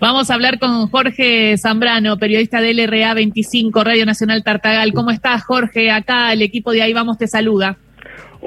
[0.00, 4.92] Vamos a hablar con Jorge Zambrano, periodista de LRA 25, Radio Nacional Tartagal.
[4.92, 5.90] ¿Cómo estás, Jorge?
[5.90, 7.76] Acá el equipo de Ahí Vamos te saluda.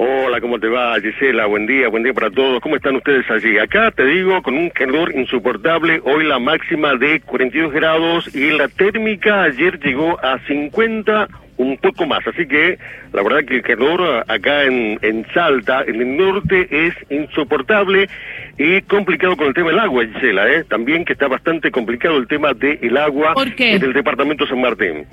[0.00, 1.46] Hola, ¿cómo te va, Gisela?
[1.46, 2.60] Buen día, buen día para todos.
[2.60, 3.58] ¿Cómo están ustedes allí?
[3.58, 8.68] Acá te digo, con un calor insoportable, hoy la máxima de 42 grados y la
[8.68, 11.26] térmica ayer llegó a 50
[11.58, 12.26] un poco más.
[12.26, 12.78] Así que
[13.12, 18.08] la verdad que el calor acá en, en Salta, en el norte, es insoportable
[18.56, 20.64] y complicado con el tema del agua, Gisela, ¿eh?
[20.64, 23.74] También que está bastante complicado el tema del agua ¿Por qué?
[23.74, 25.04] en el departamento San Martín.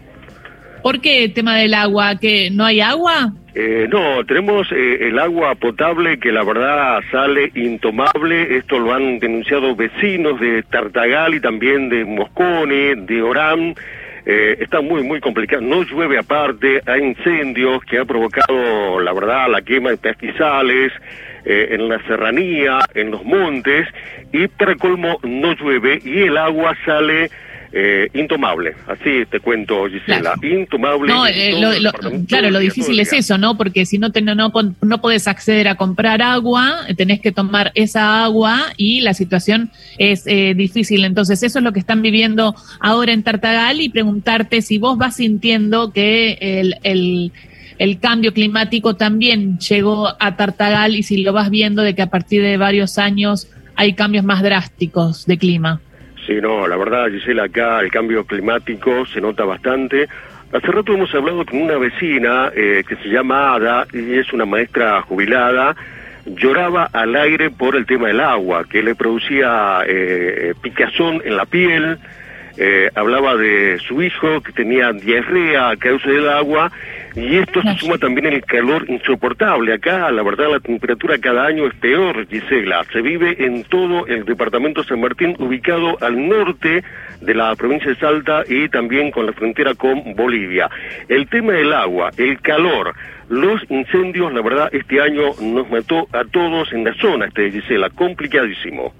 [0.81, 2.15] ¿Por qué el tema del agua?
[2.19, 3.33] ¿Que no hay agua?
[3.55, 8.57] Eh, no, tenemos eh, el agua potable que la verdad sale intomable.
[8.57, 13.73] Esto lo han denunciado vecinos de Tartagal y también de Moscone, de Orán.
[14.25, 15.61] Eh, está muy, muy complicado.
[15.61, 20.91] No llueve aparte, hay incendios que ha provocado, la verdad, la quema de pastizales
[21.45, 23.87] eh, en la serranía, en los montes,
[24.31, 27.29] y para colmo no llueve y el agua sale
[27.77, 28.73] eh, intomable.
[28.87, 30.47] Así te cuento, Gisela, Claro.
[30.61, 31.11] intomable.
[31.13, 33.57] No, eh, lo- claro, lo difícil es eso, ¿no?
[33.57, 34.49] Porque si no, te, no, no,
[34.81, 40.25] no podés acceder a comprar agua, tenés que tomar esa agua y la situación es
[40.25, 41.03] eh, difícil.
[41.03, 45.17] Entonces, eso es lo que están viviendo ahora en Tartagal y preguntarte si vos vas
[45.17, 47.33] sintiendo que el, el,
[47.77, 52.07] el cambio climático también llegó a Tartagal y si lo vas viendo de que a
[52.09, 55.81] partir de varios años hay cambios más drásticos de clima.
[56.25, 60.07] Sí, no, la verdad, Gisela, acá el cambio climático se nota bastante.
[60.51, 64.45] Hace rato hemos hablado con una vecina eh, que se llama Ada y es una
[64.45, 65.75] maestra jubilada.
[66.25, 71.45] Lloraba al aire por el tema del agua, que le producía eh, picazón en la
[71.45, 71.99] piel.
[72.57, 76.71] Eh, hablaba de su hijo que tenía diarrea a causa del agua
[77.13, 79.73] y esto se suma también el calor insoportable.
[79.73, 82.83] Acá, la verdad, la temperatura cada año es peor, Gisela.
[82.91, 86.83] Se vive en todo el departamento San Martín, ubicado al norte
[87.21, 90.69] de la provincia de Salta y también con la frontera con Bolivia.
[91.07, 92.93] El tema del agua, el calor,
[93.29, 97.89] los incendios, la verdad, este año nos mató a todos en la zona, este Gisela,
[97.89, 98.93] complicadísimo.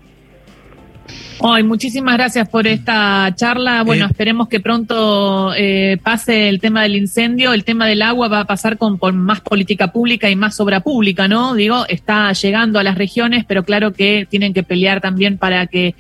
[1.42, 3.84] Ay, muchísimas gracias por esta charla.
[3.84, 7.54] Bueno, Eh, esperemos que pronto eh, pase el tema del incendio.
[7.54, 10.80] El tema del agua va a pasar con, con más política pública y más obra
[10.80, 11.54] pública, ¿no?
[11.54, 15.96] Digo, está llegando a las regiones, pero claro que tienen que pelear también para que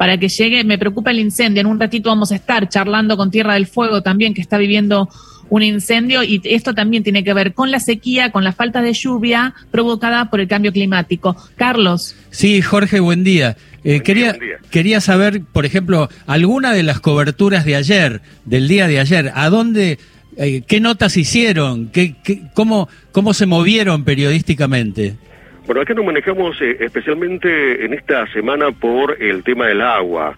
[0.00, 0.64] para que llegue.
[0.64, 1.60] Me preocupa el incendio.
[1.60, 5.10] En un ratito vamos a estar charlando con Tierra del Fuego también, que está viviendo
[5.50, 8.94] un incendio y esto también tiene que ver con la sequía, con la falta de
[8.94, 11.36] lluvia provocada por el cambio climático.
[11.54, 12.14] Carlos.
[12.30, 13.58] Sí, Jorge, buen día.
[13.84, 14.56] Eh, quería, buen día.
[14.70, 19.50] quería saber, por ejemplo, alguna de las coberturas de ayer, del día de ayer, ¿a
[19.50, 19.98] dónde,
[20.38, 21.88] eh, qué notas hicieron?
[21.88, 25.16] ¿Qué, qué- cómo, ¿Cómo se movieron periodísticamente?
[25.66, 30.34] Bueno, acá nos manejamos eh, especialmente en esta semana por el tema del agua.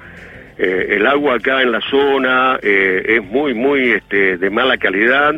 [0.59, 5.35] Eh, el agua acá en la zona eh, es muy, muy este, de mala calidad.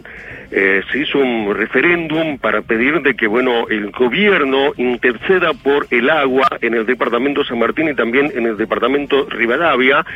[0.57, 6.09] Eh, se hizo un referéndum para pedir de que, bueno, el gobierno interceda por el
[6.09, 10.07] agua en el departamento San Martín y también en el departamento Rivadavia.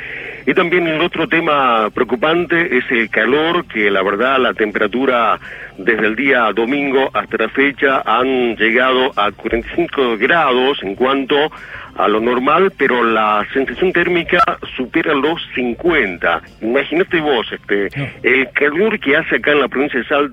[0.47, 5.41] Y también el otro tema preocupante es el calor, que la verdad la temperatura
[5.77, 11.51] desde el día domingo hasta la fecha han llegado a 45 grados en cuanto
[11.97, 14.39] a lo normal, pero la sensación térmica
[14.77, 16.43] supera los 50.
[16.63, 17.89] Imagínate vos, este,
[18.23, 20.28] el calor que hace acá en la provincia de Salta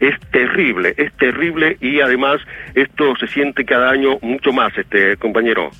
[0.00, 2.40] es terrible, es terrible y además
[2.74, 5.70] esto se siente cada año mucho más, este compañero.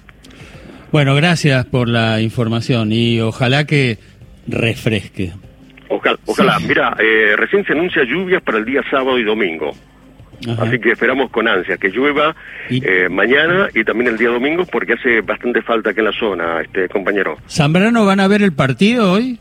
[0.93, 3.99] Bueno, gracias por la información y ojalá que
[4.47, 5.33] refresque.
[5.89, 6.59] Ojalá, ojalá.
[6.61, 9.73] mira, eh, recién se anuncia lluvias para el día sábado y domingo.
[10.49, 10.65] Ajá.
[10.65, 12.35] Así que esperamos con ansia que llueva
[12.69, 16.13] Y- eh, mañana y también el día domingo porque hace bastante falta aquí en la
[16.13, 17.37] zona, este compañero.
[17.49, 19.39] ¿Zambrano van a ver el partido hoy?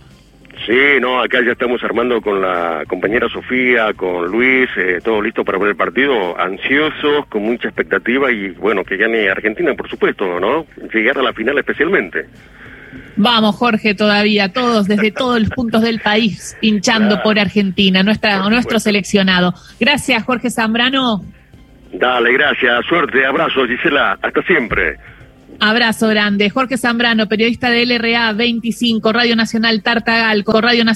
[0.66, 5.43] Sí, no, acá ya estamos armando con la compañera Sofía, con Luis, eh, todo listo
[5.43, 10.39] para ver el partido, ansiosos, con mucha expectativa y bueno, que gane Argentina, por supuesto,
[10.39, 10.66] ¿no?
[10.93, 12.25] Llegar a la final especialmente.
[13.17, 17.23] Vamos, Jorge, todavía, todos, desde todos los puntos del país, hinchando Claro.
[17.23, 19.53] por Argentina, nuestra, Por nuestro seleccionado.
[19.79, 21.22] Gracias, Jorge Zambrano.
[21.93, 24.97] Dale, gracias, suerte, abrazo, Gisela, hasta siempre.
[25.59, 26.49] Abrazo grande.
[26.49, 30.95] Jorge Zambrano, periodista de LRA 25, Radio Nacional Tartagal, con Radio Nacional.